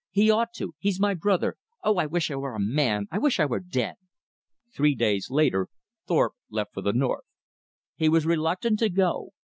He 0.09 0.31
ought 0.31 0.51
to. 0.53 0.73
He's 0.79 0.99
my 0.99 1.13
brother. 1.13 1.57
Oh, 1.83 1.97
I 1.97 2.07
wish 2.07 2.31
I 2.31 2.35
were 2.35 2.55
a 2.55 2.59
man; 2.59 3.05
I 3.11 3.19
wish 3.19 3.39
I 3.39 3.45
were 3.45 3.59
dead!" 3.59 3.97
Three 4.73 4.95
days 4.95 5.29
later 5.29 5.67
Thorpe 6.07 6.33
left 6.49 6.73
for 6.73 6.81
the 6.81 6.91
north. 6.91 7.25
He 7.97 8.09
was 8.09 8.25
reluctant 8.25 8.79
to 8.79 8.89
go. 8.89 9.33